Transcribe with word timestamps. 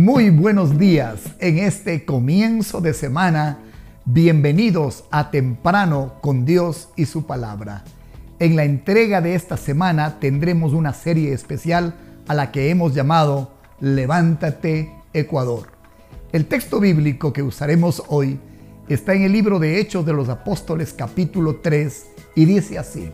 Muy 0.00 0.30
buenos 0.30 0.78
días 0.78 1.22
en 1.40 1.58
este 1.58 2.04
comienzo 2.04 2.80
de 2.80 2.94
semana. 2.94 3.58
Bienvenidos 4.04 5.02
a 5.10 5.32
Temprano 5.32 6.12
con 6.20 6.44
Dios 6.44 6.90
y 6.94 7.06
su 7.06 7.26
palabra. 7.26 7.82
En 8.38 8.54
la 8.54 8.62
entrega 8.62 9.20
de 9.20 9.34
esta 9.34 9.56
semana 9.56 10.20
tendremos 10.20 10.72
una 10.72 10.94
serie 10.94 11.32
especial 11.32 11.96
a 12.28 12.34
la 12.34 12.52
que 12.52 12.70
hemos 12.70 12.94
llamado 12.94 13.50
Levántate 13.80 14.92
Ecuador. 15.14 15.72
El 16.30 16.46
texto 16.46 16.78
bíblico 16.78 17.32
que 17.32 17.42
usaremos 17.42 18.04
hoy 18.06 18.38
está 18.88 19.14
en 19.14 19.22
el 19.22 19.32
libro 19.32 19.58
de 19.58 19.80
Hechos 19.80 20.06
de 20.06 20.12
los 20.12 20.28
Apóstoles 20.28 20.94
capítulo 20.96 21.56
3 21.56 22.06
y 22.36 22.44
dice 22.44 22.78
así. 22.78 23.10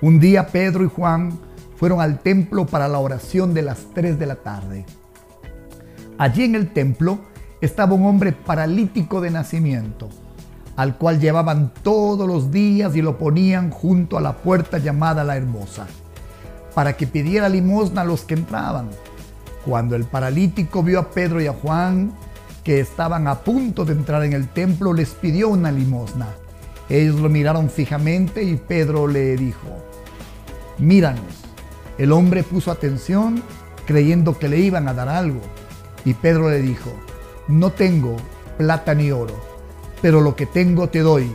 Un 0.00 0.20
día 0.20 0.46
Pedro 0.46 0.84
y 0.84 0.88
Juan 0.88 1.38
fueron 1.76 2.00
al 2.00 2.20
templo 2.20 2.64
para 2.64 2.88
la 2.88 2.98
oración 2.98 3.52
de 3.52 3.60
las 3.60 3.88
3 3.92 4.18
de 4.18 4.26
la 4.26 4.36
tarde. 4.36 4.86
Allí 6.18 6.42
en 6.42 6.56
el 6.56 6.72
templo 6.72 7.20
estaba 7.60 7.94
un 7.94 8.04
hombre 8.04 8.32
paralítico 8.32 9.20
de 9.20 9.30
nacimiento, 9.30 10.08
al 10.74 10.98
cual 10.98 11.20
llevaban 11.20 11.72
todos 11.84 12.26
los 12.26 12.50
días 12.50 12.96
y 12.96 13.02
lo 13.02 13.18
ponían 13.18 13.70
junto 13.70 14.18
a 14.18 14.20
la 14.20 14.36
puerta 14.36 14.78
llamada 14.78 15.22
la 15.22 15.36
Hermosa, 15.36 15.86
para 16.74 16.96
que 16.96 17.06
pidiera 17.06 17.48
limosna 17.48 18.00
a 18.00 18.04
los 18.04 18.22
que 18.22 18.34
entraban. 18.34 18.88
Cuando 19.64 19.94
el 19.94 20.04
paralítico 20.06 20.82
vio 20.82 20.98
a 20.98 21.10
Pedro 21.10 21.40
y 21.40 21.46
a 21.46 21.52
Juan, 21.52 22.12
que 22.64 22.80
estaban 22.80 23.28
a 23.28 23.36
punto 23.36 23.84
de 23.84 23.92
entrar 23.92 24.24
en 24.24 24.32
el 24.32 24.48
templo, 24.48 24.92
les 24.92 25.10
pidió 25.10 25.48
una 25.48 25.70
limosna. 25.70 26.26
Ellos 26.88 27.20
lo 27.20 27.28
miraron 27.28 27.70
fijamente 27.70 28.42
y 28.42 28.56
Pedro 28.56 29.06
le 29.06 29.36
dijo, 29.36 29.68
míranos. 30.78 31.44
El 31.96 32.10
hombre 32.10 32.42
puso 32.42 32.72
atención 32.72 33.42
creyendo 33.86 34.38
que 34.38 34.48
le 34.48 34.58
iban 34.58 34.88
a 34.88 34.94
dar 34.94 35.08
algo 35.08 35.40
y 36.08 36.14
Pedro 36.14 36.48
le 36.48 36.62
dijo, 36.62 36.90
no 37.48 37.70
tengo 37.70 38.16
plata 38.56 38.94
ni 38.94 39.10
oro, 39.10 39.34
pero 40.00 40.22
lo 40.22 40.36
que 40.36 40.46
tengo 40.46 40.88
te 40.88 41.00
doy. 41.00 41.30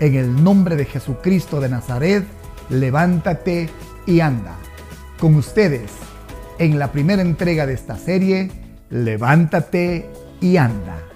En 0.00 0.16
el 0.16 0.44
nombre 0.44 0.76
de 0.76 0.84
Jesucristo 0.84 1.60
de 1.60 1.70
Nazaret, 1.70 2.24
levántate 2.68 3.70
y 4.06 4.20
anda. 4.20 4.56
Con 5.18 5.34
ustedes, 5.34 5.90
en 6.58 6.78
la 6.78 6.92
primera 6.92 7.22
entrega 7.22 7.64
de 7.64 7.72
esta 7.72 7.96
serie, 7.96 8.50
levántate 8.90 10.10
y 10.42 10.58
anda. 10.58 11.07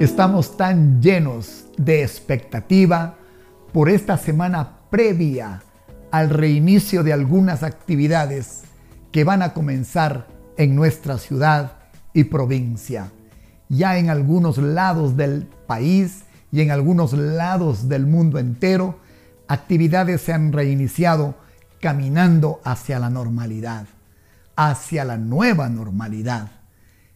Estamos 0.00 0.56
tan 0.56 1.02
llenos 1.02 1.64
de 1.76 2.04
expectativa 2.04 3.16
por 3.72 3.88
esta 3.88 4.16
semana 4.16 4.76
previa 4.90 5.64
al 6.12 6.30
reinicio 6.30 7.02
de 7.02 7.12
algunas 7.12 7.64
actividades 7.64 8.62
que 9.10 9.24
van 9.24 9.42
a 9.42 9.52
comenzar 9.54 10.28
en 10.56 10.76
nuestra 10.76 11.18
ciudad 11.18 11.78
y 12.14 12.24
provincia. 12.24 13.10
Ya 13.68 13.98
en 13.98 14.08
algunos 14.08 14.58
lados 14.58 15.16
del 15.16 15.48
país 15.66 16.22
y 16.52 16.60
en 16.60 16.70
algunos 16.70 17.12
lados 17.14 17.88
del 17.88 18.06
mundo 18.06 18.38
entero, 18.38 19.00
actividades 19.48 20.20
se 20.20 20.32
han 20.32 20.52
reiniciado 20.52 21.34
caminando 21.80 22.60
hacia 22.62 23.00
la 23.00 23.10
normalidad, 23.10 23.86
hacia 24.54 25.04
la 25.04 25.18
nueva 25.18 25.68
normalidad. 25.68 26.57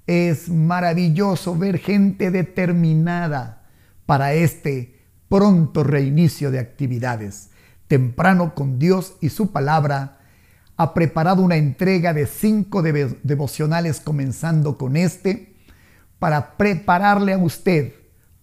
Es 0.06 0.48
maravilloso 0.48 1.56
ver 1.56 1.78
gente 1.78 2.30
determinada 2.30 3.62
para 4.06 4.34
este 4.34 5.00
pronto 5.28 5.84
reinicio 5.84 6.50
de 6.50 6.58
actividades. 6.58 7.50
Temprano 7.88 8.54
con 8.54 8.78
Dios 8.78 9.14
y 9.20 9.28
su 9.28 9.52
palabra 9.52 10.18
ha 10.76 10.94
preparado 10.94 11.42
una 11.42 11.56
entrega 11.56 12.12
de 12.12 12.26
cinco 12.26 12.82
devocionales 12.82 14.00
comenzando 14.00 14.76
con 14.76 14.96
este 14.96 15.54
para 16.18 16.56
prepararle 16.56 17.32
a 17.32 17.38
usted 17.38 17.94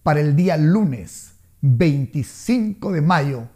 para 0.02 0.20
el 0.20 0.36
día 0.36 0.56
lunes 0.56 1.32
25 1.60 2.92
de 2.92 3.00
mayo 3.02 3.48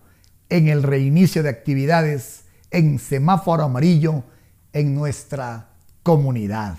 en 0.49 0.69
el 0.69 0.83
reinicio 0.83 1.43
de 1.43 1.49
actividades 1.49 2.45
en 2.71 2.99
semáforo 2.99 3.65
amarillo 3.65 4.25
en 4.73 4.95
nuestra 4.95 5.71
comunidad. 6.03 6.77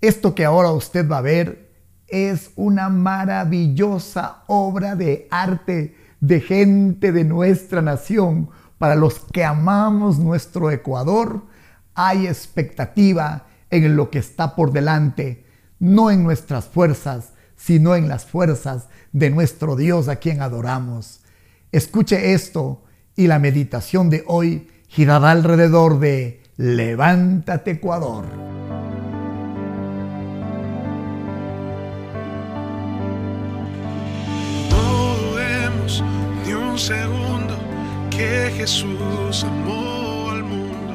Esto 0.00 0.34
que 0.34 0.44
ahora 0.44 0.70
usted 0.70 1.08
va 1.08 1.18
a 1.18 1.22
ver 1.22 1.72
es 2.06 2.52
una 2.56 2.88
maravillosa 2.88 4.44
obra 4.46 4.94
de 4.94 5.26
arte 5.30 5.96
de 6.20 6.40
gente 6.40 7.12
de 7.12 7.24
nuestra 7.24 7.82
nación. 7.82 8.50
Para 8.78 8.94
los 8.94 9.18
que 9.32 9.44
amamos 9.44 10.18
nuestro 10.18 10.70
Ecuador, 10.70 11.46
hay 11.94 12.28
expectativa 12.28 13.46
en 13.70 13.96
lo 13.96 14.08
que 14.08 14.20
está 14.20 14.54
por 14.54 14.72
delante, 14.72 15.44
no 15.80 16.10
en 16.10 16.22
nuestras 16.22 16.66
fuerzas, 16.66 17.32
sino 17.56 17.96
en 17.96 18.08
las 18.08 18.24
fuerzas 18.24 18.88
de 19.12 19.30
nuestro 19.30 19.74
Dios 19.74 20.08
a 20.08 20.16
quien 20.16 20.40
adoramos. 20.40 21.22
Escuche 21.72 22.32
esto 22.32 22.84
y 23.16 23.26
la 23.26 23.40
meditación 23.40 24.10
de 24.10 24.22
hoy 24.28 24.70
girará 24.86 25.32
alrededor 25.32 25.98
de 25.98 26.42
Levántate 26.56 27.72
Ecuador. 27.72 28.57
Segundo 36.78 37.56
que 38.10 38.52
Jesús 38.56 39.44
amó 39.44 40.30
al 40.30 40.44
mundo. 40.44 40.94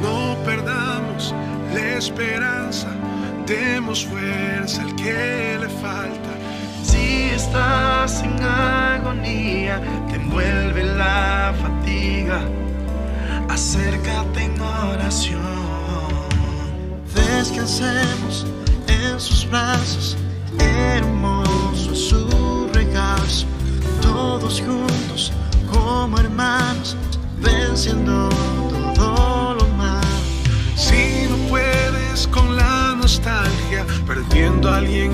No 0.00 0.36
perdamos 0.44 1.34
la 1.72 1.96
esperanza, 1.96 2.88
demos 3.46 4.04
fuerza 4.04 4.82
al 4.82 4.94
que 4.96 5.58
le 5.60 5.68
falta. 5.68 6.30
Si 6.82 7.30
estás 7.30 8.22
en 8.22 8.42
agonía, 8.42 9.80
te 10.10 10.16
envuelve 10.16 10.84
la 10.84 11.54
fatiga, 11.60 12.40
acércate 13.48 14.44
en 14.44 14.60
oración. 14.60 15.40
Descansemos 17.14 18.46
en 18.88 19.18
sus 19.18 19.48
brazos, 19.48 20.16
hermoso 20.58 21.92
es 21.92 22.08
su 22.08 22.68
regazo 22.72 23.53
todos 24.24 24.62
juntos 24.62 25.32
como 25.70 26.18
hermanos, 26.18 26.96
venciendo 27.40 28.30
todo 28.94 29.54
lo 29.54 29.66
malo. 29.82 30.18
Si 30.76 31.26
no 31.28 31.36
puedes 31.50 32.26
con 32.28 32.56
la 32.56 32.94
nostalgia, 32.96 33.84
perdiendo 34.06 34.70
a 34.70 34.78
alguien 34.78 35.12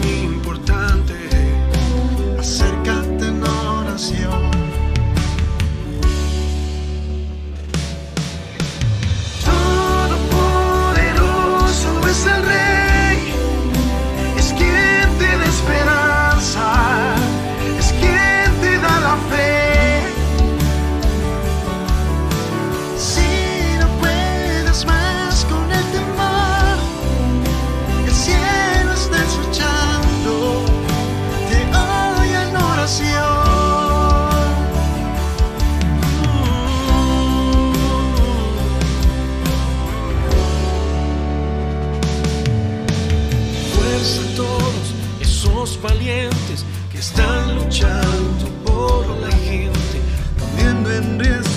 valientes 45.81 46.65
que 46.91 46.99
están 46.99 47.57
luchando 47.57 48.47
por 48.65 49.07
la 49.19 49.31
gente, 49.31 50.01
poniendo 50.39 50.93
en 50.93 51.19
riesgo 51.19 51.51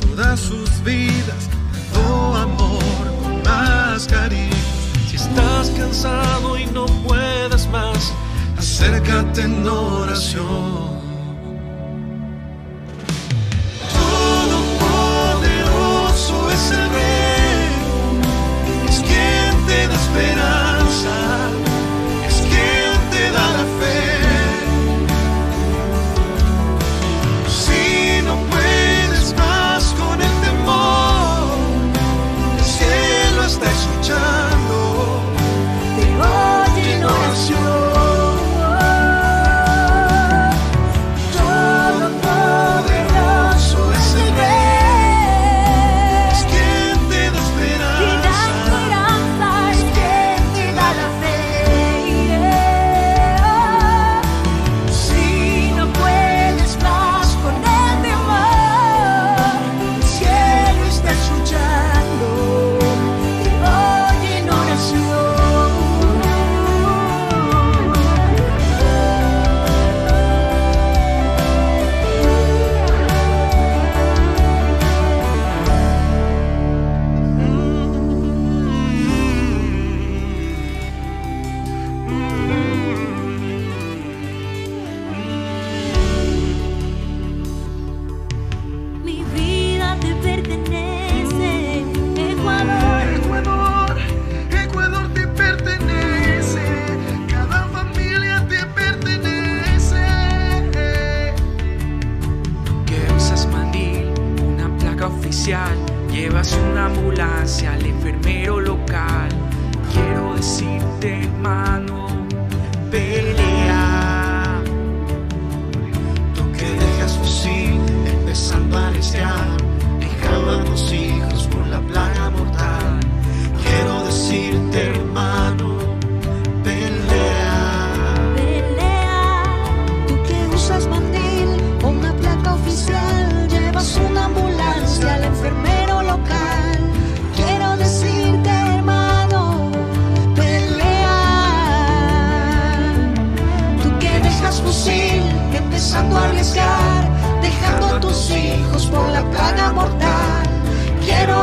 todas 0.00 0.40
sus 0.40 0.82
vidas, 0.82 1.48
dando 1.92 2.36
amor 2.36 3.04
con 3.22 3.42
más 3.42 4.06
cariño. 4.06 4.50
Si 5.08 5.16
estás 5.16 5.70
cansado 5.70 6.58
y 6.58 6.66
no 6.66 6.86
puedes 7.06 7.66
más, 7.68 8.12
acércate 8.58 9.42
en 9.42 9.66
oración. 9.66 10.91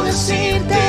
Decirte, 0.10 0.89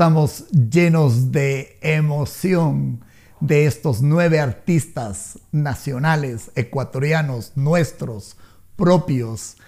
Estamos 0.00 0.48
llenos 0.48 1.30
de 1.30 1.76
emoción 1.82 3.04
de 3.38 3.66
estos 3.66 4.00
nueve 4.00 4.40
artistas 4.40 5.38
nacionales, 5.52 6.52
ecuatorianos, 6.54 7.52
nuestros, 7.54 8.38
propios, 8.76 9.58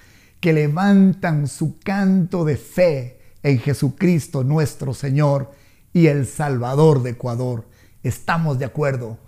que 0.40 0.54
levantan 0.54 1.48
su 1.48 1.78
canto 1.80 2.46
de 2.46 2.56
fe 2.56 3.20
en 3.42 3.58
Jesucristo 3.58 4.42
nuestro 4.42 4.94
Señor 4.94 5.50
y 5.92 6.06
el 6.06 6.26
Salvador 6.26 7.02
de 7.02 7.10
Ecuador. 7.10 7.66
Estamos 8.02 8.58
de 8.58 8.64
acuerdo. 8.64 9.18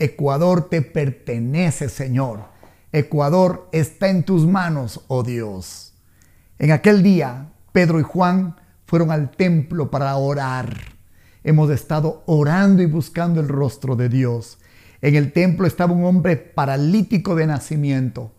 Ecuador 0.00 0.68
te 0.68 0.82
pertenece, 0.82 1.88
Señor. 1.88 2.46
Ecuador 2.90 3.68
está 3.70 4.08
en 4.08 4.24
tus 4.24 4.44
manos, 4.44 5.04
oh 5.06 5.22
Dios. 5.22 5.92
En 6.58 6.72
aquel 6.72 7.04
día, 7.04 7.46
Pedro 7.70 8.00
y 8.00 8.02
Juan 8.02 8.56
fueron 8.88 9.10
al 9.10 9.30
templo 9.30 9.90
para 9.90 10.16
orar. 10.16 10.74
Hemos 11.44 11.70
estado 11.70 12.22
orando 12.24 12.82
y 12.82 12.86
buscando 12.86 13.38
el 13.38 13.46
rostro 13.46 13.96
de 13.96 14.08
Dios. 14.08 14.58
En 15.02 15.14
el 15.14 15.32
templo 15.32 15.66
estaba 15.66 15.92
un 15.92 16.06
hombre 16.06 16.36
paralítico 16.38 17.36
de 17.36 17.46
nacimiento. 17.46 18.34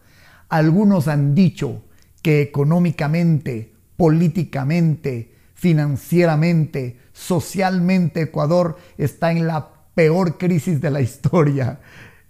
Algunos 0.49 1.07
han 1.07 1.35
dicho 1.35 1.83
que 2.23 2.41
económicamente, 2.41 3.73
políticamente, 3.95 5.35
financieramente, 5.53 6.97
socialmente 7.13 8.21
Ecuador 8.21 8.75
está 8.97 9.31
en 9.31 9.45
la 9.45 9.69
peor 9.93 10.39
crisis 10.39 10.81
de 10.81 10.89
la 10.89 11.01
historia. 11.01 11.79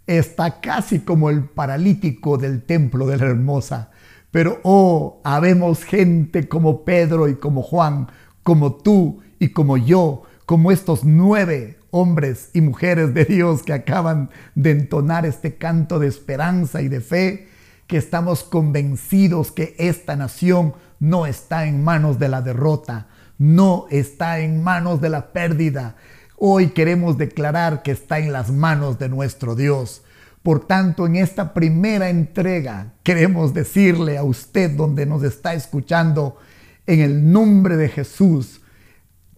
Está 0.05 0.59
casi 0.59 0.99
como 0.99 1.29
el 1.29 1.45
paralítico 1.45 2.37
del 2.37 2.63
templo 2.63 3.07
de 3.07 3.17
la 3.17 3.27
hermosa. 3.27 3.91
Pero 4.31 4.59
oh, 4.63 5.21
habemos 5.23 5.83
gente 5.83 6.47
como 6.47 6.83
Pedro 6.85 7.27
y 7.27 7.35
como 7.35 7.61
Juan, 7.63 8.07
como 8.43 8.73
tú 8.73 9.21
y 9.39 9.49
como 9.49 9.77
yo, 9.77 10.23
como 10.45 10.71
estos 10.71 11.03
nueve 11.03 11.79
hombres 11.91 12.49
y 12.53 12.61
mujeres 12.61 13.13
de 13.13 13.25
Dios 13.25 13.63
que 13.63 13.73
acaban 13.73 14.29
de 14.55 14.71
entonar 14.71 15.25
este 15.25 15.55
canto 15.55 15.99
de 15.99 16.07
esperanza 16.07 16.81
y 16.81 16.87
de 16.87 17.01
fe, 17.01 17.47
que 17.87 17.97
estamos 17.97 18.43
convencidos 18.43 19.51
que 19.51 19.75
esta 19.79 20.15
nación 20.15 20.75
no 20.99 21.25
está 21.25 21.65
en 21.65 21.83
manos 21.83 22.19
de 22.19 22.27
la 22.27 22.41
derrota, 22.41 23.07
no 23.39 23.87
está 23.89 24.39
en 24.39 24.63
manos 24.63 25.01
de 25.01 25.09
la 25.09 25.31
pérdida. 25.31 25.95
Hoy 26.37 26.69
queremos 26.69 27.17
declarar 27.17 27.81
que 27.81 27.91
está 27.91 28.19
en 28.19 28.31
las 28.31 28.51
manos 28.51 28.99
de 28.99 29.09
nuestro 29.09 29.55
Dios. 29.55 30.03
Por 30.43 30.65
tanto, 30.65 31.05
en 31.05 31.17
esta 31.17 31.53
primera 31.53 32.09
entrega 32.09 32.93
queremos 33.03 33.53
decirle 33.53 34.17
a 34.17 34.23
usted 34.23 34.71
donde 34.71 35.05
nos 35.05 35.23
está 35.23 35.53
escuchando, 35.53 36.37
en 36.87 37.01
el 37.01 37.31
nombre 37.31 37.77
de 37.77 37.89
Jesús, 37.89 38.61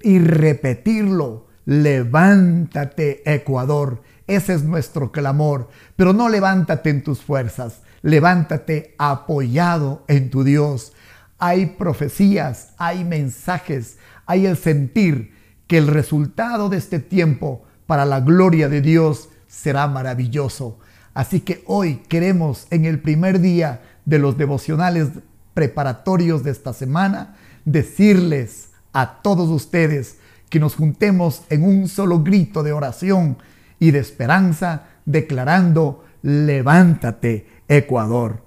y 0.01 0.20
repetirlo, 0.20 1.48
levántate 1.65 3.22
Ecuador. 3.25 4.01
Ese 4.27 4.53
es 4.53 4.63
nuestro 4.63 5.12
clamor, 5.12 5.70
pero 5.96 6.13
no 6.13 6.29
levántate 6.29 6.89
en 6.89 7.03
tus 7.03 7.22
fuerzas, 7.22 7.81
levántate 8.01 8.96
apoyado 8.98 10.05
en 10.08 10.29
tu 10.29 10.43
Dios. 10.43 10.93
Hay 11.39 11.65
profecías, 11.77 12.74
hay 12.77 13.03
mensajes, 13.03 13.98
hay 14.25 14.46
el 14.46 14.55
sentir 14.55 15.34
que 15.67 15.77
el 15.77 15.88
resultado 15.88 16.70
de 16.70 16.77
este 16.77 17.00
tiempo 17.00 17.63
para 17.86 18.05
la 18.05 18.20
gloria 18.22 18.70
de 18.70 18.81
Dios 18.81 19.29
será 19.48 19.88
maravilloso. 19.88 20.79
Así 21.13 21.41
que 21.41 21.63
hoy 21.65 21.98
queremos 22.08 22.68
en 22.70 22.86
el 22.86 23.00
primer 23.01 23.39
día 23.39 23.82
de 24.06 24.20
los 24.20 24.38
devocionales 24.38 25.10
preparatorios 25.53 26.44
de 26.44 26.51
esta 26.51 26.74
semana 26.74 27.36
decirles 27.65 28.70
a 28.94 29.22
todos 29.22 29.50
ustedes 29.50 30.18
que 30.50 30.60
nos 30.60 30.75
juntemos 30.75 31.44
en 31.50 31.63
un 31.63 31.88
solo 31.88 32.24
grito 32.24 32.63
de 32.63 32.74
oración 32.74 33.38
y 33.80 33.91
de 33.91 34.00
esperanza 34.00 34.84
declarando, 35.06 36.03
levántate 36.22 37.48
Ecuador. 37.68 38.44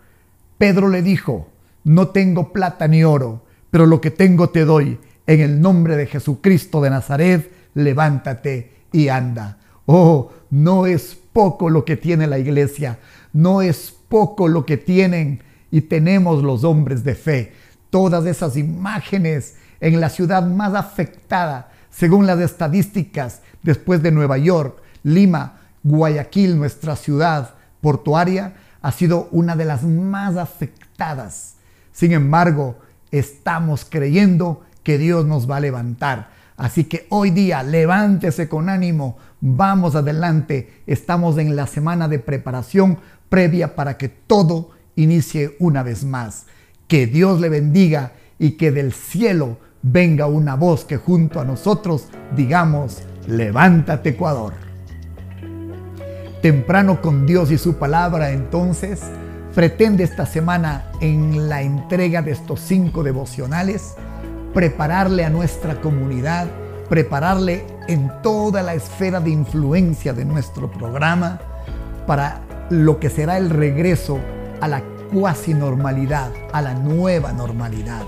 Pedro 0.59 0.88
le 0.88 1.02
dijo, 1.02 1.49
no 1.83 2.09
tengo 2.09 2.52
plata 2.52 2.88
ni 2.88 3.04
oro, 3.04 3.44
pero 3.71 3.87
lo 3.87 4.00
que 4.00 4.11
tengo 4.11 4.50
te 4.50 4.64
doy. 4.64 4.99
En 5.26 5.40
el 5.40 5.61
nombre 5.61 5.97
de 5.97 6.06
Jesucristo 6.06 6.83
de 6.83 6.90
Nazaret, 6.90 7.50
levántate 7.75 8.73
y 8.92 9.09
anda. 9.09 9.59
Oh, 9.87 10.30
no 10.50 10.87
es 10.87 11.18
poco 11.34 11.68
lo 11.68 11.84
que 11.84 11.98
tiene 11.98 12.26
la 12.26 12.38
iglesia, 12.38 12.98
no 13.34 13.60
es 13.60 13.94
poco 14.08 14.48
lo 14.48 14.64
que 14.64 14.78
tienen 14.78 15.42
y 15.70 15.82
tenemos 15.82 16.42
los 16.42 16.64
hombres 16.64 17.04
de 17.04 17.16
fe. 17.16 17.52
Todas 17.90 18.24
esas 18.24 18.56
imágenes 18.56 19.56
en 19.80 20.00
la 20.00 20.08
ciudad 20.08 20.46
más 20.46 20.74
afectada, 20.74 21.72
según 21.90 22.26
las 22.26 22.38
estadísticas, 22.38 23.42
después 23.62 24.02
de 24.02 24.12
Nueva 24.12 24.38
York, 24.38 24.80
Lima, 25.02 25.60
Guayaquil, 25.82 26.56
nuestra 26.56 26.94
ciudad 26.94 27.54
portuaria, 27.80 28.54
ha 28.80 28.92
sido 28.92 29.28
una 29.32 29.56
de 29.56 29.64
las 29.64 29.82
más 29.82 30.36
afectadas. 30.36 31.56
Sin 31.92 32.12
embargo, 32.12 32.78
estamos 33.10 33.84
creyendo 33.88 34.62
que 34.84 34.98
Dios 34.98 35.26
nos 35.26 35.50
va 35.50 35.56
a 35.56 35.60
levantar. 35.60 36.28
Así 36.56 36.84
que 36.84 37.06
hoy 37.10 37.30
día 37.30 37.64
levántese 37.64 38.48
con 38.48 38.68
ánimo, 38.68 39.18
vamos 39.44 39.94
adelante. 39.94 40.82
Estamos 40.86 41.36
en 41.36 41.54
la 41.54 41.66
semana 41.66 42.08
de 42.08 42.18
preparación 42.18 42.98
previa 43.28 43.76
para 43.76 43.98
que 43.98 44.08
todo 44.08 44.70
inicie 44.96 45.54
una 45.58 45.82
vez 45.82 46.04
más. 46.04 46.46
Que 46.88 47.06
Dios 47.06 47.40
le 47.40 47.50
bendiga 47.50 48.12
y 48.38 48.52
que 48.52 48.72
del 48.72 48.92
cielo 48.92 49.58
venga 49.82 50.26
una 50.26 50.54
voz 50.54 50.86
que 50.86 50.96
junto 50.96 51.40
a 51.40 51.44
nosotros 51.44 52.08
digamos, 52.34 53.02
levántate 53.26 54.10
Ecuador. 54.10 54.54
Temprano 56.40 57.02
con 57.02 57.26
Dios 57.26 57.50
y 57.50 57.58
su 57.58 57.76
palabra, 57.76 58.30
entonces, 58.30 59.02
pretende 59.54 60.04
esta 60.04 60.24
semana 60.24 60.90
en 61.00 61.48
la 61.48 61.62
entrega 61.62 62.22
de 62.22 62.32
estos 62.32 62.60
cinco 62.60 63.02
devocionales 63.02 63.94
prepararle 64.54 65.24
a 65.24 65.30
nuestra 65.30 65.80
comunidad, 65.80 66.46
prepararle 66.88 67.64
en 67.88 68.10
toda 68.22 68.62
la 68.62 68.74
esfera 68.74 69.20
de 69.20 69.30
influencia 69.30 70.12
de 70.12 70.24
nuestro 70.24 70.70
programa 70.70 71.40
para 72.06 72.40
lo 72.70 72.98
que 72.98 73.10
será 73.10 73.36
el 73.36 73.50
regreso 73.50 74.18
a 74.60 74.68
la 74.68 74.82
cuasi 75.12 75.54
normalidad, 75.54 76.30
a 76.52 76.62
la 76.62 76.74
nueva 76.74 77.32
normalidad. 77.32 78.02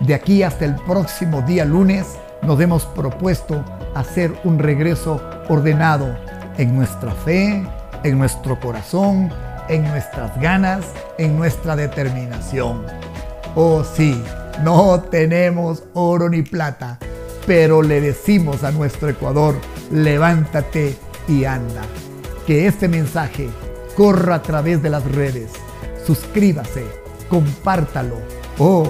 De 0.00 0.14
aquí 0.14 0.42
hasta 0.42 0.64
el 0.64 0.74
próximo 0.74 1.42
día 1.42 1.64
lunes 1.64 2.18
nos 2.42 2.60
hemos 2.60 2.84
propuesto 2.86 3.64
hacer 3.94 4.32
un 4.44 4.58
regreso 4.58 5.20
ordenado 5.48 6.16
en 6.58 6.76
nuestra 6.76 7.12
fe, 7.12 7.66
en 8.02 8.18
nuestro 8.18 8.58
corazón, 8.60 9.30
en 9.68 9.82
nuestras 9.88 10.38
ganas, 10.40 10.84
en 11.18 11.36
nuestra 11.36 11.76
determinación. 11.76 12.84
Oh 13.54 13.84
sí, 13.84 14.22
no 14.62 15.00
tenemos 15.00 15.84
oro 15.94 16.28
ni 16.28 16.42
plata, 16.42 16.98
pero 17.46 17.82
le 17.82 18.00
decimos 18.00 18.64
a 18.64 18.72
nuestro 18.72 19.08
Ecuador, 19.08 19.54
levántate 19.90 20.96
y 21.28 21.44
anda. 21.44 21.82
Que 22.46 22.66
este 22.66 22.88
mensaje 22.88 23.48
corra 23.96 24.36
a 24.36 24.42
través 24.42 24.82
de 24.82 24.90
las 24.90 25.04
redes. 25.04 25.50
Suscríbase, 26.04 26.84
compártalo. 27.28 28.16
Oh, 28.58 28.88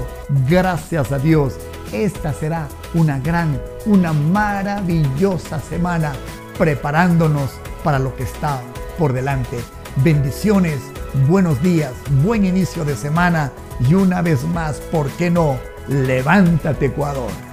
gracias 0.49 1.13
a 1.13 1.19
Dios. 1.19 1.55
Esta 1.93 2.33
será 2.33 2.69
una 2.95 3.19
gran, 3.19 3.61
una 3.85 4.13
maravillosa 4.13 5.61
semana 5.61 6.13
preparándonos 6.59 7.51
para 7.85 7.99
lo 7.99 8.17
que 8.17 8.25
está 8.25 8.61
por 8.99 9.13
delante. 9.13 9.59
Bendiciones, 10.03 10.81
buenos 11.29 11.63
días, 11.63 11.93
buen 12.25 12.45
inicio 12.45 12.85
de 12.85 12.97
semana 12.97 13.53
y 13.89 13.95
una 13.95 14.21
vez 14.23 14.45
más, 14.45 14.77
¿por 14.77 15.09
qué 15.11 15.31
no? 15.31 15.59
Levántate 15.89 16.87
Ecuador. 16.87 17.46